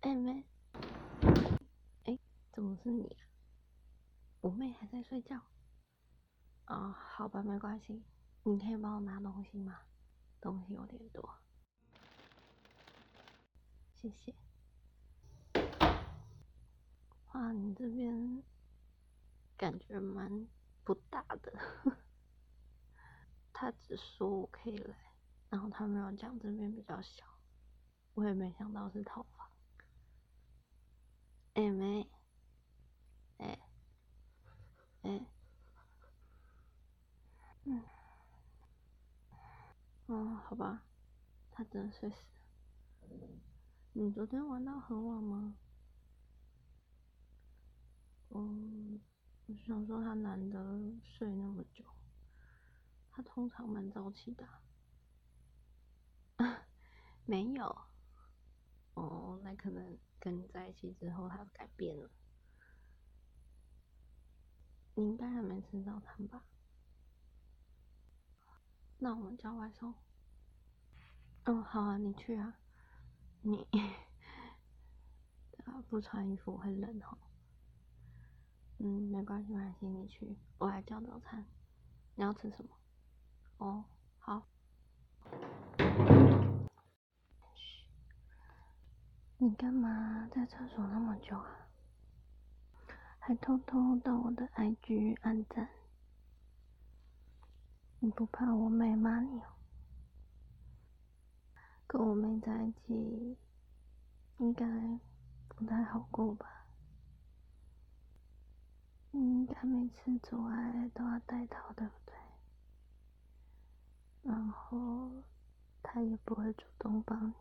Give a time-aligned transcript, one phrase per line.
[0.00, 0.44] 哎妹，
[2.04, 2.16] 哎，
[2.52, 3.26] 怎么是你啊？
[4.40, 5.36] 我妹还在睡觉。
[6.66, 8.04] 哦，好吧，没关系。
[8.44, 9.80] 你可以帮我拿东西吗？
[10.40, 11.28] 东西有点多。
[13.96, 14.32] 谢谢。
[17.32, 18.44] 哇，你这边
[19.56, 20.46] 感觉蛮
[20.84, 21.52] 不大的。
[23.52, 24.96] 他只说我可以来，
[25.50, 27.26] 然后他没有讲这边比较小。
[28.14, 29.37] 我也没想到是套房。
[31.58, 32.08] 哎妹，
[33.38, 33.58] 哎，
[35.02, 35.26] 哎，
[37.64, 37.82] 嗯，
[40.06, 40.84] 哦，好吧，
[41.50, 43.10] 他真的睡死了。
[43.92, 45.56] 你昨天玩到很晚吗？
[48.28, 49.00] 嗯，
[49.46, 51.84] 我是想说他难得睡那么久，
[53.10, 54.46] 他通常蛮早起的。
[57.26, 57.76] 没有。
[58.94, 62.10] 哦，那可能跟你在一起之后他改变了。
[64.94, 66.44] 你应该还没吃早餐吧？
[68.98, 69.94] 那我们叫外送。
[71.44, 72.58] 嗯，好啊，你去啊。
[73.42, 73.62] 你，
[75.64, 77.18] 啊，不穿衣服会冷哦。
[78.78, 81.46] 嗯，没关系，没关系，你去，我来叫早餐。
[82.16, 82.76] 你要吃什么？
[83.58, 83.84] 哦，
[84.18, 84.48] 好。
[89.40, 91.68] 你干嘛在厕所那么久啊？
[93.20, 95.68] 还偷偷到我的 IG 按赞？
[98.00, 99.54] 你不怕我妹骂你哦？
[101.86, 103.38] 跟我妹在一起，
[104.38, 104.66] 应该
[105.46, 106.66] 不太好过吧？
[109.12, 112.14] 应该每次做爱都要戴套，对不对？
[114.24, 115.12] 然后
[115.80, 117.34] 他也不会主动帮你，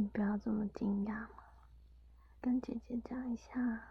[0.00, 1.42] 你不要这么惊讶嘛！
[2.40, 3.82] 跟姐姐讲一下，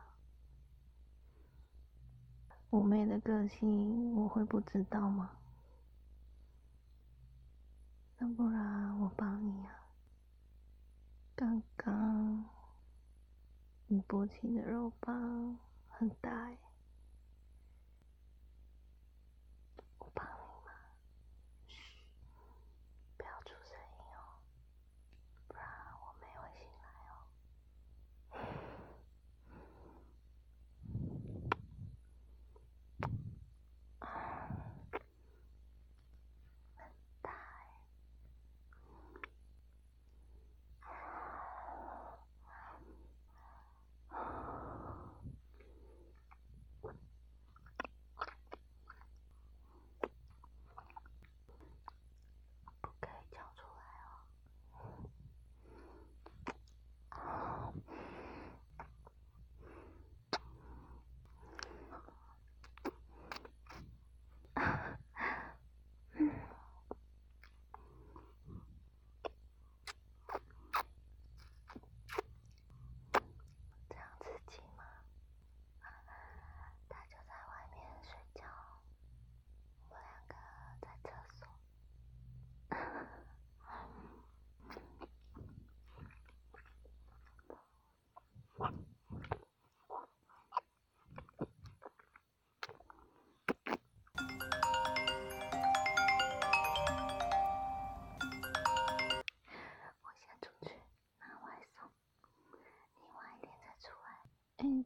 [2.69, 5.31] 我妹的个性我会不知道吗？
[8.17, 9.73] 那不然我帮你啊！
[11.35, 12.45] 刚刚。
[13.87, 16.57] 你勃起的肉棒很大哎。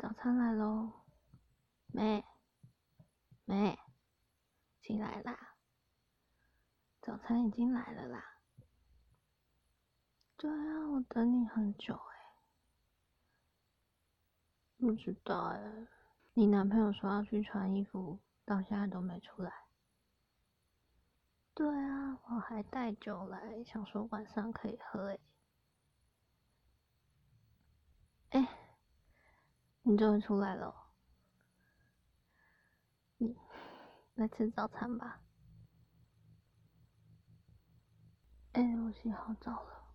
[0.02, 0.92] 早餐来喽，
[1.94, 2.26] 妹，
[3.46, 3.78] 妹，
[4.82, 5.54] 起来啦！
[7.04, 8.40] 早餐已经来了啦。
[10.38, 12.34] 对啊，我等你很久哎。
[14.80, 15.88] 不知道哎，
[16.34, 19.54] 你男朋友说要去穿衣服，到现在都没出来。
[21.54, 25.20] 对啊，我还带酒来，想说晚上可以喝哎。
[29.92, 30.74] 你终于出来了，
[33.18, 33.36] 你
[34.14, 35.22] 来吃早餐吧。
[38.54, 39.94] 哎，我洗好澡了，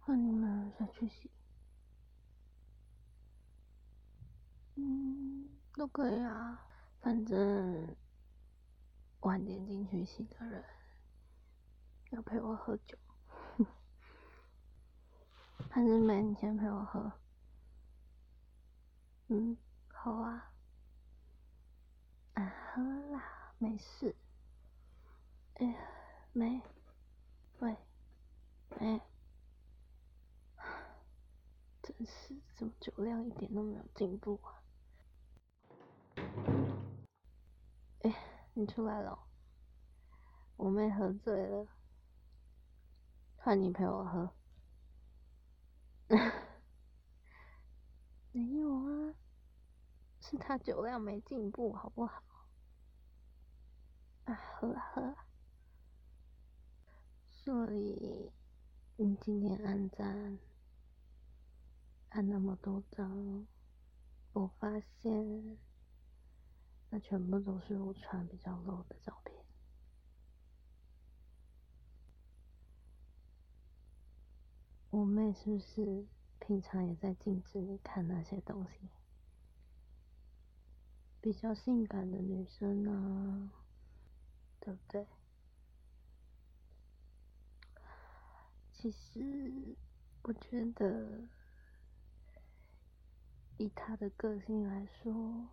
[0.00, 1.30] 换你们下去洗。
[4.74, 6.68] 嗯，都可以啊，
[7.00, 7.96] 反正
[9.20, 10.62] 晚点进去洗的人
[12.10, 12.98] 要陪我喝酒，
[15.70, 17.10] 还是没你先陪我喝。
[19.28, 19.56] 嗯
[19.88, 20.52] 好啊。
[22.34, 22.82] 啊喝
[23.12, 24.14] 啦没事。
[25.54, 25.78] 哎呀
[26.32, 26.62] 没。
[27.60, 27.76] 喂
[28.78, 29.00] 哎。
[31.82, 34.62] 真是怎么酒量一点都没有进步啊。
[38.02, 38.14] 哎
[38.54, 39.18] 你出来了。
[40.56, 41.66] 我妹喝醉了。
[43.36, 44.30] 换你陪我喝。
[48.32, 49.14] 没有啊，
[50.20, 52.22] 是他酒量没进步，好不好？
[54.24, 55.26] 啊，喝啊喝啊！
[57.28, 58.32] 所以
[58.96, 60.38] 你今天按赞
[62.10, 63.46] 按那么多张，
[64.32, 65.58] 我发现
[66.88, 69.44] 那全部都是我穿比较露的照片。
[74.90, 76.06] 我妹是不是
[76.44, 78.88] 平常也在禁止你看那些东西？
[81.20, 83.52] 比较性感的女生啊，
[84.58, 85.06] 对不对？
[88.72, 89.76] 其实，
[90.22, 91.28] 我觉得，
[93.56, 95.48] 以他的个性来说，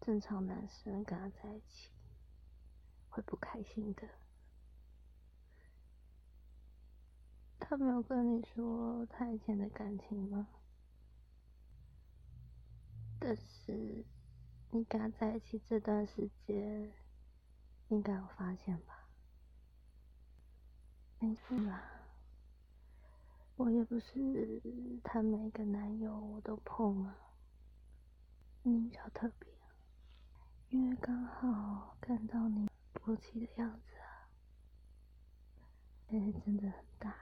[0.00, 1.90] 正常男生跟他在一起
[3.08, 4.08] 会不开心的。
[7.68, 10.48] 他没有跟你说他以前的感情吗？
[13.20, 14.06] 但是，
[14.70, 16.90] 你跟他在一起这段时间，
[17.88, 19.10] 应该有发现吧？
[21.18, 22.06] 没事啦，
[23.56, 24.62] 我也不是
[25.04, 27.18] 他每个男友我都碰啊，
[28.62, 29.52] 你比较特别，
[30.70, 34.30] 因为刚好看到你勃起的样子啊，
[36.08, 37.14] 哎，真的很大，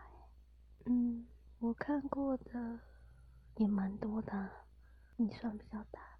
[0.88, 1.26] 嗯，
[1.58, 2.78] 我看过的
[3.56, 4.50] 也蛮多的，
[5.16, 6.15] 你算比较大。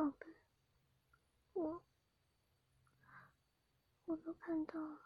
[0.00, 0.34] 宝贝，
[1.52, 1.82] 我
[4.06, 4.98] 我都看到了，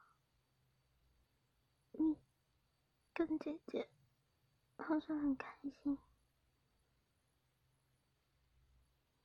[1.91, 2.17] 你
[3.13, 3.91] 跟姐姐
[4.77, 5.99] 好像很开心，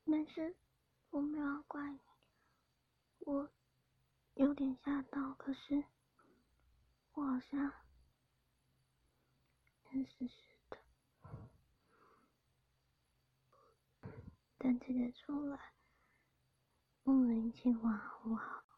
[0.06, 0.56] 但是
[1.12, 2.00] 我没有怪你，
[3.20, 3.52] 我
[4.34, 5.84] 有点吓到，可是
[7.14, 7.72] 我好像
[9.84, 10.28] 很死
[14.60, 14.70] 死的。
[14.70, 15.58] 等姐姐出来，
[17.04, 18.69] 我们一起玩好不好？